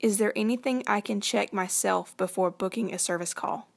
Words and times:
Is 0.00 0.16
there 0.16 0.32
anything 0.34 0.82
I 0.86 1.02
can 1.02 1.20
check 1.20 1.52
myself 1.52 2.16
before 2.16 2.50
booking 2.50 2.94
a 2.94 2.98
service 2.98 3.34
call? 3.34 3.68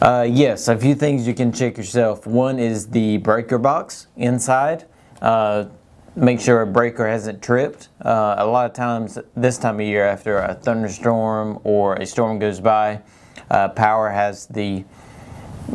Uh, 0.00 0.26
yes, 0.28 0.68
a 0.68 0.76
few 0.76 0.94
things 0.94 1.26
you 1.26 1.34
can 1.34 1.52
check 1.52 1.76
yourself. 1.76 2.26
One 2.26 2.58
is 2.58 2.88
the 2.88 3.18
breaker 3.18 3.58
box 3.58 4.06
inside. 4.16 4.86
Uh, 5.20 5.66
make 6.16 6.40
sure 6.40 6.62
a 6.62 6.66
breaker 6.66 7.06
hasn't 7.06 7.42
tripped. 7.42 7.90
Uh, 8.00 8.36
a 8.38 8.46
lot 8.46 8.64
of 8.64 8.72
times 8.72 9.18
this 9.36 9.58
time 9.58 9.80
of 9.80 9.86
year 9.86 10.06
after 10.06 10.38
a 10.38 10.54
thunderstorm 10.54 11.60
or 11.62 11.96
a 11.96 12.06
storm 12.06 12.38
goes 12.38 12.58
by, 12.58 13.02
uh, 13.50 13.68
power 13.68 14.08
has 14.08 14.46
the 14.46 14.82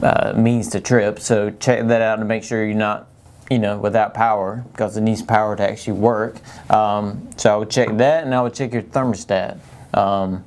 uh, 0.01 0.33
means 0.35 0.69
to 0.69 0.81
trip. 0.81 1.19
So 1.19 1.51
check 1.51 1.87
that 1.87 2.01
out 2.01 2.15
to 2.15 2.25
make 2.25 2.43
sure 2.43 2.65
you're 2.65 2.73
not 2.73 3.08
you 3.49 3.57
know, 3.57 3.77
without 3.77 4.13
power 4.13 4.63
because 4.71 4.95
it 4.95 5.01
needs 5.01 5.21
power 5.21 5.55
to 5.55 5.63
actually 5.63 5.93
work. 5.93 6.37
Um, 6.69 7.27
so 7.37 7.53
I 7.53 7.57
would 7.57 7.69
check 7.69 7.97
that 7.97 8.23
and 8.23 8.33
I 8.33 8.41
would 8.41 8.53
check 8.53 8.73
your 8.73 8.83
thermostat. 8.83 9.59
Um, 9.93 10.45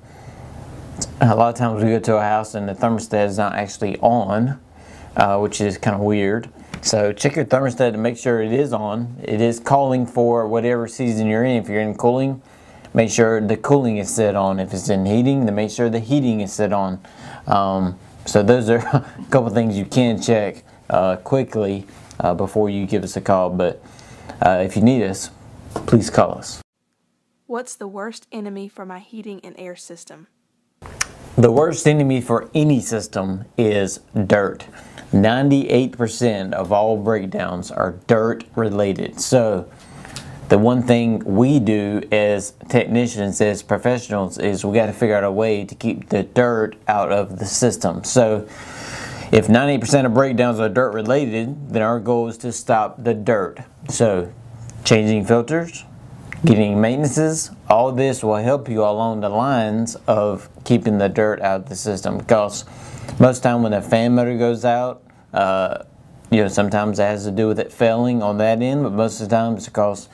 a 1.20 1.34
lot 1.34 1.48
of 1.48 1.56
times 1.56 1.82
we 1.82 1.90
go 1.90 1.98
to 1.98 2.16
a 2.16 2.22
house 2.22 2.54
and 2.54 2.68
the 2.68 2.74
thermostat 2.74 3.26
is 3.26 3.38
not 3.38 3.54
actually 3.54 3.98
on, 3.98 4.60
uh, 5.16 5.38
which 5.38 5.60
is 5.60 5.78
kind 5.78 5.96
of 5.96 6.02
weird. 6.02 6.48
So 6.80 7.12
check 7.12 7.36
your 7.36 7.44
thermostat 7.44 7.92
to 7.92 7.98
make 7.98 8.16
sure 8.16 8.40
it 8.40 8.52
is 8.52 8.72
on. 8.72 9.16
It 9.22 9.40
is 9.40 9.58
calling 9.58 10.06
for 10.06 10.46
whatever 10.46 10.86
season 10.86 11.26
you're 11.26 11.44
in. 11.44 11.62
If 11.62 11.68
you're 11.68 11.80
in 11.80 11.94
cooling, 11.96 12.40
make 12.94 13.10
sure 13.10 13.40
the 13.40 13.56
cooling 13.56 13.98
is 13.98 14.14
set 14.14 14.36
on. 14.36 14.60
If 14.60 14.72
it's 14.72 14.88
in 14.88 15.06
heating, 15.06 15.44
then 15.46 15.54
make 15.56 15.70
sure 15.70 15.90
the 15.90 16.00
heating 16.00 16.40
is 16.40 16.52
set 16.52 16.72
on. 16.72 17.00
Um, 17.46 17.98
so 18.26 18.42
those 18.42 18.68
are 18.70 18.76
a 18.92 19.26
couple 19.30 19.50
things 19.50 19.76
you 19.76 19.86
can 19.86 20.20
check 20.20 20.62
uh, 20.88 21.16
quickly 21.16 21.86
uh, 22.22 22.34
before 22.34 22.70
you 22.70 22.86
give 22.86 23.04
us 23.04 23.16
a 23.16 23.20
call. 23.20 23.50
But 23.50 23.82
uh, 24.40 24.62
if 24.64 24.76
you 24.76 24.82
need 24.82 25.02
us, 25.02 25.30
please 25.74 26.08
call 26.08 26.38
us. 26.38 26.62
What's 27.46 27.74
the 27.74 27.88
worst 27.88 28.26
enemy 28.32 28.68
for 28.68 28.86
my 28.86 29.00
heating 29.00 29.40
and 29.44 29.54
air 29.58 29.76
system? 29.76 30.28
The 31.36 31.50
worst 31.50 31.86
enemy 31.86 32.20
for 32.20 32.50
any 32.54 32.80
system 32.80 33.44
is 33.58 34.00
dirt. 34.26 34.66
98% 35.12 36.52
of 36.52 36.72
all 36.72 36.96
breakdowns 36.96 37.70
are 37.70 37.98
dirt 38.06 38.44
related. 38.56 39.20
So 39.20 39.70
the 40.48 40.58
one 40.58 40.82
thing 40.82 41.20
we 41.20 41.58
do 41.60 42.02
as 42.12 42.52
technicians, 42.68 43.40
as 43.40 43.62
professionals, 43.62 44.38
is 44.38 44.64
we 44.64 44.74
got 44.74 44.86
to 44.86 44.92
figure 44.92 45.16
out 45.16 45.24
a 45.24 45.30
way 45.30 45.64
to 45.64 45.74
keep 45.74 46.10
the 46.10 46.22
dirt 46.22 46.76
out 46.88 47.10
of 47.10 47.38
the 47.38 47.46
system. 47.46 48.04
So 48.04 48.46
if 49.32 49.48
90% 49.48 50.04
of 50.04 50.12
breakdowns 50.12 50.60
are 50.60 50.68
dirt 50.68 50.92
related, 50.92 51.70
then 51.70 51.80
our 51.80 51.98
goal 51.98 52.28
is 52.28 52.36
to 52.38 52.52
stop 52.52 53.02
the 53.02 53.14
dirt. 53.14 53.60
So 53.88 54.30
changing 54.84 55.24
filters, 55.24 55.86
getting 56.44 56.78
maintenances, 56.78 57.50
all 57.66 57.92
this 57.92 58.22
will 58.22 58.36
help 58.36 58.68
you 58.68 58.84
along 58.84 59.20
the 59.20 59.30
lines 59.30 59.96
of 60.06 60.50
keeping 60.64 60.98
the 60.98 61.08
dirt 61.08 61.40
out 61.40 61.60
of 61.62 61.68
the 61.70 61.76
system 61.76 62.18
because 62.18 62.66
most 63.18 63.42
time 63.42 63.62
when 63.62 63.72
a 63.72 63.80
fan 63.80 64.14
motor 64.14 64.36
goes 64.36 64.66
out, 64.66 65.02
uh, 65.32 65.84
you 66.30 66.42
know, 66.42 66.48
sometimes 66.48 66.98
it 66.98 67.04
has 67.04 67.24
to 67.24 67.30
do 67.30 67.48
with 67.48 67.58
it 67.58 67.72
failing 67.72 68.22
on 68.22 68.36
that 68.36 68.60
end, 68.60 68.82
but 68.82 68.92
most 68.92 69.18
of 69.18 69.30
the 69.30 69.34
time 69.34 69.54
it's 69.56 69.64
because 69.64 70.10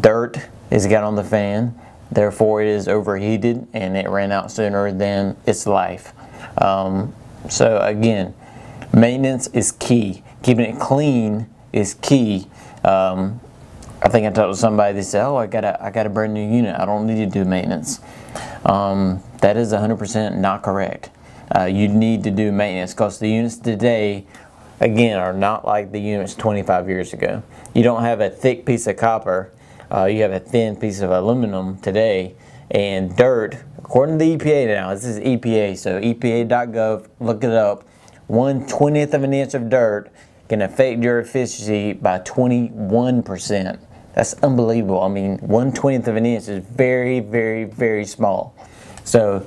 dirt 0.00 0.36
has 0.70 0.88
got 0.88 1.04
on 1.04 1.14
the 1.14 1.24
fan, 1.24 1.78
therefore 2.10 2.60
it 2.60 2.68
is 2.68 2.88
overheated 2.88 3.68
and 3.72 3.96
it 3.96 4.08
ran 4.08 4.32
out 4.32 4.50
sooner 4.50 4.90
than 4.90 5.36
its 5.46 5.64
life. 5.64 6.12
Um, 6.60 7.14
so 7.48 7.78
again, 7.80 8.34
maintenance 8.92 9.46
is 9.48 9.72
key. 9.72 10.22
Keeping 10.42 10.64
it 10.64 10.80
clean 10.80 11.48
is 11.72 11.94
key. 11.94 12.46
Um, 12.84 13.40
I 14.02 14.08
think 14.08 14.26
I 14.26 14.30
talked 14.30 14.52
to 14.52 14.58
somebody. 14.58 14.94
They 14.94 15.02
said, 15.02 15.24
"Oh, 15.24 15.36
I 15.36 15.46
got 15.46 15.64
a 15.64 15.82
I 15.82 15.90
got 15.90 16.06
a 16.06 16.10
brand 16.10 16.34
new 16.34 16.44
unit. 16.44 16.78
I 16.78 16.84
don't 16.84 17.06
need 17.06 17.24
to 17.24 17.26
do 17.26 17.44
maintenance." 17.44 18.00
Um, 18.64 19.22
that 19.40 19.56
is 19.56 19.72
100% 19.72 20.36
not 20.38 20.62
correct. 20.62 21.10
Uh, 21.54 21.64
you 21.64 21.88
need 21.88 22.24
to 22.24 22.30
do 22.30 22.50
maintenance 22.50 22.94
because 22.94 23.18
the 23.18 23.28
units 23.28 23.56
today, 23.56 24.26
again, 24.80 25.18
are 25.18 25.32
not 25.32 25.64
like 25.64 25.92
the 25.92 26.00
units 26.00 26.34
25 26.34 26.88
years 26.88 27.12
ago. 27.12 27.42
You 27.74 27.82
don't 27.82 28.02
have 28.02 28.20
a 28.20 28.30
thick 28.30 28.64
piece 28.64 28.86
of 28.86 28.96
copper. 28.96 29.50
Uh, 29.90 30.06
you 30.06 30.22
have 30.22 30.32
a 30.32 30.40
thin 30.40 30.76
piece 30.76 31.00
of 31.00 31.10
aluminum 31.10 31.78
today, 31.78 32.34
and 32.70 33.14
dirt. 33.16 33.56
According 33.84 34.18
to 34.18 34.24
the 34.24 34.36
EPA 34.36 34.68
now, 34.68 34.94
this 34.94 35.04
is 35.04 35.18
EPA, 35.18 35.76
so 35.76 36.00
EPA.gov. 36.00 37.08
Look 37.20 37.44
it 37.44 37.50
up. 37.50 37.84
One 38.28 38.66
twentieth 38.66 39.12
of 39.12 39.24
an 39.24 39.34
inch 39.34 39.54
of 39.54 39.68
dirt 39.68 40.10
can 40.48 40.62
affect 40.62 41.02
your 41.02 41.18
efficiency 41.18 41.92
by 41.92 42.20
21%. 42.20 43.78
That's 44.14 44.34
unbelievable. 44.42 45.00
I 45.02 45.08
mean, 45.08 45.38
one 45.38 45.72
twentieth 45.72 46.06
of 46.06 46.16
an 46.16 46.24
inch 46.24 46.48
is 46.48 46.64
very, 46.64 47.20
very, 47.20 47.64
very 47.64 48.04
small. 48.04 48.54
So 49.04 49.44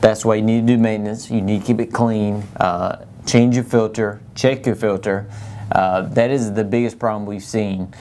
that's 0.00 0.24
why 0.24 0.36
you 0.36 0.42
need 0.42 0.66
to 0.66 0.74
do 0.74 0.78
maintenance. 0.78 1.30
You 1.30 1.40
need 1.40 1.62
to 1.62 1.66
keep 1.66 1.80
it 1.80 1.92
clean. 1.92 2.44
Uh, 2.56 3.04
change 3.26 3.54
your 3.54 3.64
filter. 3.64 4.20
Check 4.34 4.66
your 4.66 4.76
filter. 4.76 5.30
Uh, 5.72 6.02
that 6.02 6.30
is 6.30 6.52
the 6.52 6.64
biggest 6.64 6.98
problem 6.98 7.26
we've 7.26 7.42
seen 7.42 7.94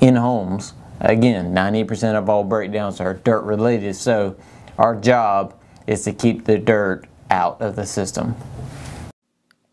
in 0.00 0.16
homes. 0.16 0.74
Again, 1.00 1.54
90% 1.54 2.14
of 2.14 2.28
all 2.28 2.44
breakdowns 2.44 3.00
are 3.00 3.14
dirt 3.14 3.42
related. 3.42 3.96
So 3.96 4.36
our 4.80 4.96
job 4.96 5.54
is 5.86 6.04
to 6.04 6.12
keep 6.12 6.46
the 6.46 6.58
dirt 6.58 7.04
out 7.30 7.60
of 7.60 7.76
the 7.76 7.84
system. 7.84 8.34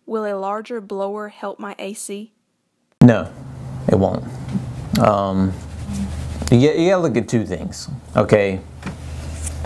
Will 0.05 0.25
a 0.25 0.35
larger 0.37 0.81
blower 0.81 1.29
help 1.29 1.59
my 1.59 1.75
AC? 1.79 2.33
No, 3.01 3.31
it 3.87 3.95
won't. 3.95 4.25
Um, 4.99 5.53
you, 6.51 6.71
you 6.71 6.89
gotta 6.89 7.01
look 7.01 7.15
at 7.15 7.29
two 7.29 7.45
things, 7.45 7.89
okay? 8.17 8.59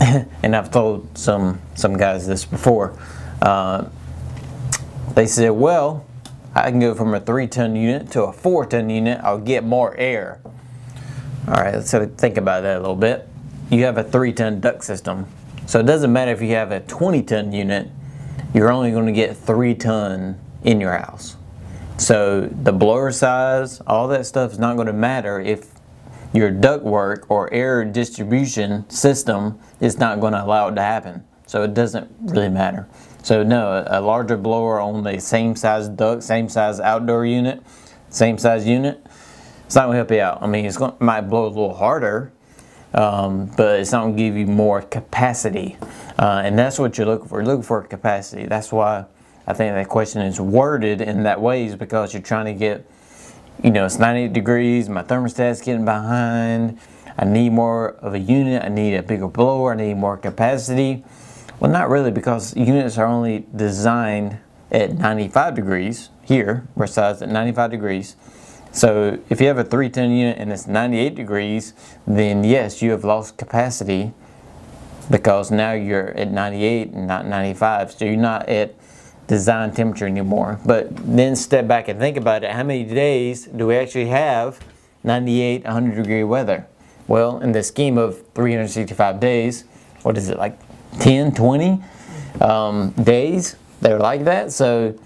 and 0.00 0.54
I've 0.54 0.70
told 0.70 1.18
some 1.18 1.60
some 1.74 1.96
guys 1.96 2.26
this 2.26 2.44
before. 2.44 2.96
Uh, 3.40 3.88
they 5.14 5.26
said, 5.26 5.50
well, 5.50 6.06
I 6.54 6.70
can 6.70 6.78
go 6.78 6.94
from 6.94 7.14
a 7.14 7.20
three 7.20 7.48
ton 7.48 7.74
unit 7.74 8.12
to 8.12 8.22
a 8.24 8.32
four 8.32 8.64
ton 8.64 8.90
unit. 8.90 9.20
I'll 9.24 9.38
get 9.38 9.64
more 9.64 9.96
air. 9.96 10.40
All 11.48 11.54
right, 11.54 11.74
let's 11.74 11.90
think 11.90 12.36
about 12.36 12.62
that 12.62 12.76
a 12.76 12.80
little 12.80 12.94
bit. 12.94 13.28
You 13.70 13.84
have 13.84 13.98
a 13.98 14.04
three 14.04 14.32
ton 14.32 14.60
duct 14.60 14.84
system, 14.84 15.26
so 15.66 15.80
it 15.80 15.86
doesn't 15.86 16.12
matter 16.12 16.32
if 16.32 16.42
you 16.42 16.50
have 16.50 16.72
a 16.72 16.80
20 16.80 17.22
ton 17.22 17.52
unit. 17.52 17.88
You're 18.54 18.70
only 18.70 18.90
going 18.90 19.06
to 19.06 19.12
get 19.12 19.36
three 19.36 19.74
ton 19.74 20.38
in 20.62 20.80
your 20.80 20.96
house. 20.96 21.36
So 21.98 22.42
the 22.42 22.72
blower 22.72 23.12
size, 23.12 23.80
all 23.86 24.08
that 24.08 24.26
stuff 24.26 24.52
is 24.52 24.58
not 24.58 24.74
going 24.76 24.88
to 24.88 24.92
matter 24.92 25.40
if 25.40 25.70
your 26.32 26.50
duct 26.50 26.84
work 26.84 27.26
or 27.30 27.52
air 27.52 27.84
distribution 27.84 28.88
system 28.90 29.58
is 29.80 29.98
not 29.98 30.20
going 30.20 30.32
to 30.32 30.44
allow 30.44 30.68
it 30.68 30.74
to 30.74 30.82
happen. 30.82 31.24
So 31.46 31.62
it 31.62 31.74
doesn't 31.74 32.10
really 32.20 32.48
matter. 32.48 32.88
So 33.22 33.42
no, 33.42 33.84
a 33.86 34.00
larger 34.00 34.36
blower 34.36 34.80
on 34.80 35.04
the 35.04 35.20
same 35.20 35.54
size 35.54 35.88
duct, 35.88 36.22
same 36.22 36.48
size 36.48 36.80
outdoor 36.80 37.24
unit, 37.24 37.62
same 38.08 38.36
size 38.38 38.66
unit, 38.66 39.04
it's 39.72 39.76
not 39.76 39.84
going 39.86 39.94
to 39.94 39.98
help 39.98 40.10
you 40.10 40.20
out. 40.20 40.42
I 40.42 40.46
mean, 40.46 40.66
it's 40.66 40.76
going, 40.76 40.92
it 40.92 41.00
might 41.00 41.22
blow 41.22 41.46
a 41.46 41.48
little 41.48 41.72
harder, 41.72 42.32
um, 42.94 43.46
but 43.56 43.80
it's 43.80 43.92
not 43.92 44.02
going 44.02 44.16
to 44.16 44.22
give 44.22 44.36
you 44.36 44.46
more 44.46 44.82
capacity. 44.82 45.76
Uh, 46.18 46.42
and 46.44 46.58
that's 46.58 46.78
what 46.78 46.98
you're 46.98 47.06
looking 47.06 47.28
for. 47.28 47.40
You're 47.40 47.46
looking 47.46 47.62
for 47.62 47.82
capacity. 47.82 48.46
That's 48.46 48.70
why 48.72 49.06
I 49.46 49.54
think 49.54 49.74
that 49.74 49.88
question 49.88 50.22
is 50.22 50.40
worded 50.40 51.00
in 51.00 51.22
that 51.24 51.40
way 51.40 51.66
is 51.66 51.76
because 51.76 52.12
you're 52.12 52.22
trying 52.22 52.46
to 52.46 52.54
get 52.54 52.86
you 53.62 53.70
know, 53.70 53.84
it's 53.84 53.98
98 53.98 54.32
degrees, 54.32 54.88
my 54.88 55.02
thermostat's 55.02 55.60
getting 55.60 55.84
behind, 55.84 56.78
I 57.16 57.24
need 57.24 57.50
more 57.50 57.90
of 57.96 58.14
a 58.14 58.18
unit, 58.18 58.62
I 58.64 58.68
need 58.68 58.96
a 58.96 59.02
bigger 59.02 59.28
blower, 59.28 59.72
I 59.72 59.76
need 59.76 59.94
more 59.94 60.16
capacity. 60.16 61.04
Well, 61.60 61.70
not 61.70 61.88
really 61.88 62.10
because 62.10 62.56
units 62.56 62.98
are 62.98 63.06
only 63.06 63.46
designed 63.54 64.38
at 64.72 64.94
95 64.94 65.54
degrees. 65.54 66.10
Here, 66.22 66.66
we're 66.74 66.88
sized 66.88 67.22
at 67.22 67.28
95 67.28 67.70
degrees. 67.70 68.16
So 68.72 69.18
if 69.28 69.40
you 69.40 69.46
have 69.48 69.58
a 69.58 69.64
three 69.64 69.90
ton 69.90 70.10
unit 70.10 70.38
and 70.38 70.50
it's 70.50 70.66
98 70.66 71.14
degrees, 71.14 71.74
then 72.06 72.42
yes, 72.42 72.80
you 72.80 72.90
have 72.92 73.04
lost 73.04 73.36
capacity 73.36 74.12
because 75.10 75.50
now 75.50 75.72
you're 75.72 76.08
at 76.10 76.30
98 76.30 76.88
and 76.92 77.06
not 77.06 77.26
95. 77.26 77.92
So 77.92 78.04
you're 78.06 78.16
not 78.16 78.48
at 78.48 78.74
design 79.26 79.72
temperature 79.72 80.06
anymore. 80.06 80.58
But 80.64 80.88
then 80.96 81.36
step 81.36 81.68
back 81.68 81.88
and 81.88 81.98
think 81.98 82.16
about 82.16 82.44
it. 82.44 82.50
How 82.50 82.62
many 82.62 82.84
days 82.84 83.46
do 83.46 83.66
we 83.66 83.76
actually 83.76 84.06
have 84.06 84.58
98, 85.04 85.64
100 85.64 85.94
degree 85.94 86.24
weather? 86.24 86.66
Well, 87.08 87.40
in 87.40 87.52
the 87.52 87.62
scheme 87.62 87.98
of 87.98 88.22
365 88.34 89.20
days, 89.20 89.64
what 90.02 90.16
is 90.16 90.28
it, 90.28 90.38
like 90.38 90.58
10, 91.00 91.34
20 91.34 91.82
um, 92.40 92.90
days 92.92 93.56
They're 93.80 93.98
like 93.98 94.24
that? 94.24 94.52
So 94.52 94.98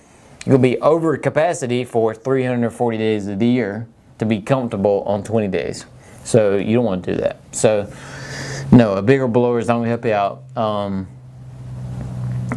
you'll 0.46 0.58
be 0.58 0.78
over 0.80 1.16
capacity 1.16 1.84
for 1.84 2.14
340 2.14 2.98
days 2.98 3.26
of 3.26 3.38
the 3.38 3.46
year 3.46 3.88
to 4.18 4.24
be 4.24 4.40
comfortable 4.40 5.02
on 5.02 5.22
20 5.22 5.48
days. 5.48 5.84
So 6.24 6.56
you 6.56 6.74
don't 6.74 6.84
want 6.84 7.04
to 7.04 7.14
do 7.14 7.20
that. 7.20 7.40
So 7.52 7.92
no, 8.72 8.94
a 8.94 9.02
bigger 9.02 9.28
blower 9.28 9.58
is 9.58 9.68
not 9.68 9.74
going 9.74 9.84
to 9.84 9.90
help 9.90 10.04
you 10.04 10.12
out. 10.12 10.56
Um, 10.56 11.08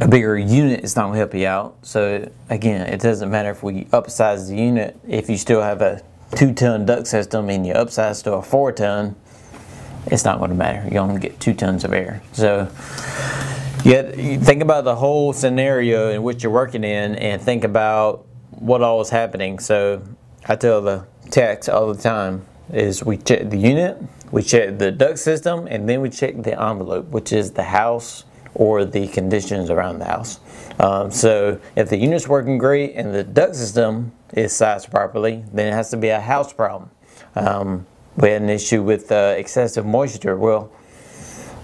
a 0.01 0.07
bigger 0.07 0.37
unit 0.37 0.83
is 0.83 0.95
not 0.95 1.03
going 1.03 1.13
to 1.13 1.19
help 1.19 1.33
you 1.33 1.47
out. 1.47 1.77
So 1.81 2.29
again, 2.49 2.87
it 2.87 3.01
doesn't 3.01 3.29
matter 3.29 3.49
if 3.49 3.63
we 3.63 3.85
upsize 3.85 4.47
the 4.47 4.55
unit. 4.55 4.97
If 5.07 5.29
you 5.29 5.37
still 5.37 5.61
have 5.61 5.81
a 5.81 6.01
two 6.35 6.53
ton 6.53 6.85
duct 6.85 7.07
system 7.07 7.49
and 7.49 7.65
you 7.65 7.73
upsize 7.73 8.23
to 8.23 8.33
a 8.33 8.41
four 8.41 8.71
ton, 8.71 9.15
it's 10.07 10.23
not 10.23 10.39
going 10.39 10.51
to 10.51 10.55
matter. 10.55 10.87
You're 10.91 11.07
to 11.07 11.19
get 11.19 11.39
two 11.39 11.53
tons 11.53 11.83
of 11.83 11.93
air. 11.93 12.21
So, 12.33 12.71
yet 13.89 14.15
think 14.15 14.61
about 14.61 14.83
the 14.83 14.95
whole 14.95 15.33
scenario 15.33 16.11
in 16.11 16.23
which 16.23 16.43
you're 16.43 16.51
working 16.51 16.83
in, 16.83 17.15
and 17.15 17.41
think 17.41 17.63
about 17.63 18.25
what 18.51 18.81
all 18.81 19.01
is 19.01 19.09
happening. 19.09 19.59
So, 19.59 20.01
I 20.47 20.55
tell 20.55 20.81
the 20.81 21.05
techs 21.29 21.67
all 21.67 21.93
the 21.93 22.01
time 22.01 22.45
is 22.71 23.03
we 23.03 23.17
check 23.17 23.49
the 23.49 23.57
unit, 23.57 23.97
we 24.31 24.43
check 24.43 24.77
the 24.77 24.91
duct 24.91 25.19
system, 25.19 25.67
and 25.67 25.89
then 25.89 26.01
we 26.01 26.09
check 26.09 26.41
the 26.43 26.61
envelope, 26.61 27.07
which 27.09 27.33
is 27.33 27.51
the 27.51 27.63
house 27.63 28.25
or 28.53 28.85
the 28.85 29.07
conditions 29.07 29.69
around 29.69 29.99
the 29.99 30.05
house. 30.05 30.39
Um, 30.79 31.11
so 31.11 31.59
if 31.75 31.89
the 31.89 31.97
unit's 31.97 32.27
working 32.27 32.57
great 32.57 32.93
and 32.95 33.13
the 33.13 33.23
duct 33.23 33.55
system 33.55 34.11
is 34.33 34.55
sized 34.55 34.89
properly, 34.91 35.43
then 35.51 35.67
it 35.67 35.73
has 35.73 35.89
to 35.91 35.97
be 35.97 36.09
a 36.09 36.19
house 36.19 36.53
problem. 36.53 36.89
Um, 37.35 37.85
we 38.17 38.29
had 38.29 38.41
an 38.41 38.49
issue 38.49 38.83
with 38.83 39.11
uh, 39.11 39.35
excessive 39.37 39.85
moisture. 39.85 40.35
Well, 40.35 40.71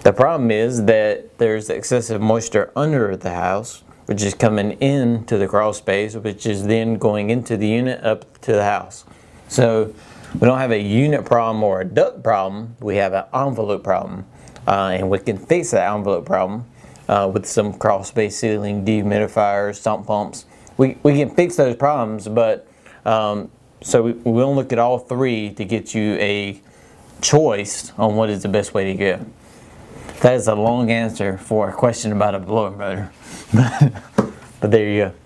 the 0.06 0.12
problem 0.12 0.52
is 0.52 0.84
that 0.84 1.36
there's 1.38 1.68
excessive 1.68 2.20
moisture 2.20 2.70
under 2.76 3.16
the 3.16 3.32
house, 3.32 3.82
which 4.04 4.22
is 4.22 4.34
coming 4.34 4.80
into 4.80 5.36
the 5.36 5.48
crawl 5.48 5.72
space, 5.72 6.14
which 6.14 6.46
is 6.46 6.68
then 6.68 6.94
going 6.94 7.28
into 7.28 7.56
the 7.56 7.66
unit 7.66 8.04
up 8.04 8.40
to 8.42 8.52
the 8.52 8.62
house. 8.62 9.04
So 9.48 9.92
we 10.34 10.46
don't 10.46 10.60
have 10.60 10.70
a 10.70 10.78
unit 10.78 11.24
problem 11.24 11.60
or 11.64 11.80
a 11.80 11.84
duct 11.84 12.22
problem, 12.22 12.76
we 12.78 12.94
have 12.98 13.14
an 13.14 13.24
envelope 13.34 13.82
problem. 13.82 14.26
Uh, 14.64 14.90
and 14.94 15.10
we 15.10 15.18
can 15.18 15.38
fix 15.38 15.72
that 15.72 15.92
envelope 15.92 16.24
problem 16.24 16.66
uh, 17.08 17.28
with 17.34 17.44
some 17.44 17.72
crawl 17.72 18.04
space 18.04 18.36
sealing, 18.36 18.84
dehumidifiers, 18.84 19.74
sump 19.74 20.06
pumps. 20.06 20.44
We, 20.76 20.98
we 21.02 21.16
can 21.16 21.34
fix 21.34 21.56
those 21.56 21.74
problems, 21.74 22.28
but 22.28 22.68
um, 23.04 23.50
so 23.82 24.02
we, 24.02 24.12
we'll 24.12 24.54
look 24.54 24.72
at 24.72 24.78
all 24.78 25.00
three 25.00 25.50
to 25.54 25.64
get 25.64 25.96
you 25.96 26.14
a 26.20 26.60
choice 27.20 27.92
on 27.98 28.14
what 28.14 28.30
is 28.30 28.42
the 28.42 28.48
best 28.48 28.72
way 28.72 28.84
to 28.84 28.94
go. 28.94 29.26
That 30.20 30.34
is 30.34 30.48
a 30.48 30.54
long 30.54 30.90
answer 30.90 31.36
for 31.36 31.68
a 31.68 31.72
question 31.72 32.10
about 32.12 32.34
a 32.34 32.38
blower 32.38 32.70
motor. 32.70 33.10
but 34.60 34.70
there 34.70 34.88
you 34.88 35.04
go. 35.04 35.25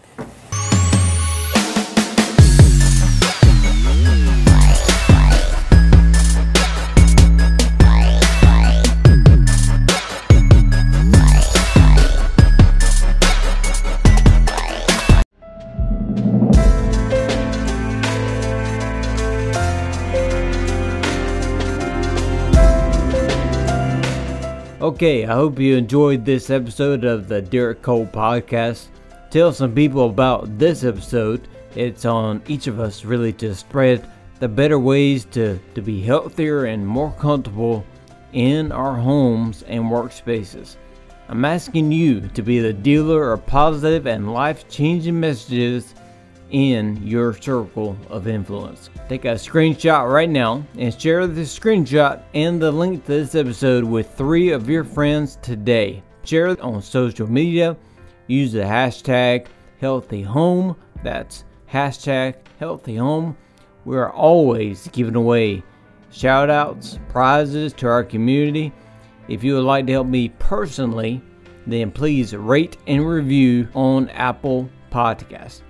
Okay, 25.00 25.24
I 25.24 25.32
hope 25.32 25.58
you 25.58 25.78
enjoyed 25.78 26.26
this 26.26 26.50
episode 26.50 27.04
of 27.04 27.26
the 27.26 27.40
Derek 27.40 27.80
Cole 27.80 28.04
podcast. 28.04 28.88
Tell 29.30 29.50
some 29.50 29.74
people 29.74 30.04
about 30.04 30.58
this 30.58 30.84
episode. 30.84 31.48
It's 31.74 32.04
on 32.04 32.42
each 32.46 32.66
of 32.66 32.78
us 32.78 33.02
really 33.02 33.32
to 33.32 33.54
spread 33.54 34.06
the 34.40 34.48
better 34.48 34.78
ways 34.78 35.24
to, 35.30 35.58
to 35.74 35.80
be 35.80 36.02
healthier 36.02 36.66
and 36.66 36.86
more 36.86 37.12
comfortable 37.12 37.82
in 38.34 38.72
our 38.72 38.94
homes 38.94 39.62
and 39.62 39.84
workspaces. 39.84 40.76
I'm 41.30 41.46
asking 41.46 41.92
you 41.92 42.28
to 42.34 42.42
be 42.42 42.58
the 42.60 42.74
dealer 42.74 43.32
of 43.32 43.46
positive 43.46 44.06
and 44.06 44.34
life 44.34 44.68
changing 44.68 45.18
messages 45.18 45.94
in 46.50 47.00
your 47.06 47.32
circle 47.34 47.96
of 48.08 48.26
influence. 48.28 48.90
Take 49.08 49.24
a 49.24 49.34
screenshot 49.34 50.10
right 50.10 50.28
now 50.28 50.64
and 50.78 50.98
share 50.98 51.26
the 51.26 51.42
screenshot 51.42 52.22
and 52.34 52.60
the 52.60 52.70
link 52.70 53.04
to 53.04 53.12
this 53.12 53.34
episode 53.34 53.84
with 53.84 54.14
three 54.16 54.50
of 54.50 54.68
your 54.68 54.84
friends 54.84 55.38
today. 55.42 56.02
Share 56.24 56.48
it 56.48 56.60
on 56.60 56.82
social 56.82 57.30
media. 57.30 57.76
Use 58.26 58.52
the 58.52 58.60
hashtag 58.60 59.46
healthy 59.80 60.22
home. 60.22 60.76
That's 61.02 61.44
hashtag 61.70 62.34
healthy 62.58 62.96
home. 62.96 63.36
We 63.84 63.96
are 63.96 64.12
always 64.12 64.88
giving 64.88 65.16
away 65.16 65.62
shout 66.10 66.50
outs, 66.50 66.98
prizes 67.08 67.72
to 67.74 67.86
our 67.86 68.04
community. 68.04 68.72
If 69.28 69.44
you 69.44 69.54
would 69.54 69.64
like 69.64 69.86
to 69.86 69.92
help 69.92 70.06
me 70.08 70.30
personally, 70.38 71.22
then 71.66 71.90
please 71.90 72.34
rate 72.34 72.76
and 72.86 73.06
review 73.06 73.68
on 73.74 74.08
Apple 74.10 74.68
Podcasts 74.90 75.62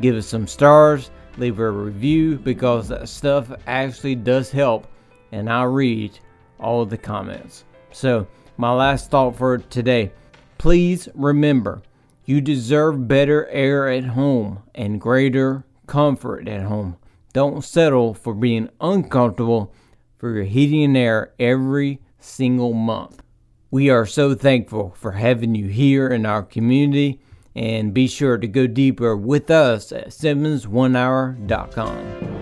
give 0.00 0.16
us 0.16 0.26
some 0.26 0.46
stars, 0.46 1.10
leave 1.36 1.58
a 1.58 1.70
review 1.70 2.36
because 2.36 2.88
that 2.88 3.08
stuff 3.08 3.52
actually 3.66 4.14
does 4.14 4.50
help 4.50 4.86
and 5.32 5.50
I 5.50 5.64
read 5.64 6.18
all 6.58 6.84
the 6.84 6.98
comments. 6.98 7.64
So, 7.92 8.26
my 8.56 8.72
last 8.72 9.10
thought 9.10 9.36
for 9.36 9.58
today 9.58 10.12
please 10.58 11.08
remember 11.14 11.80
you 12.24 12.40
deserve 12.40 13.08
better 13.08 13.46
air 13.46 13.88
at 13.88 14.04
home 14.04 14.62
and 14.74 15.00
greater 15.00 15.64
comfort 15.86 16.46
at 16.46 16.62
home. 16.62 16.96
Don't 17.32 17.64
settle 17.64 18.12
for 18.12 18.34
being 18.34 18.68
uncomfortable 18.80 19.72
for 20.18 20.34
your 20.34 20.44
heating 20.44 20.84
and 20.84 20.96
air 20.96 21.32
every 21.38 22.00
single 22.18 22.74
month. 22.74 23.22
We 23.70 23.88
are 23.88 24.04
so 24.04 24.34
thankful 24.34 24.94
for 24.96 25.12
having 25.12 25.54
you 25.54 25.68
here 25.68 26.08
in 26.08 26.26
our 26.26 26.42
community 26.42 27.20
and 27.54 27.94
be 27.94 28.06
sure 28.06 28.36
to 28.38 28.46
go 28.46 28.66
deeper 28.66 29.16
with 29.16 29.50
us 29.50 29.90
at 29.92 30.08
SimmonsOneHour.com. 30.08 32.37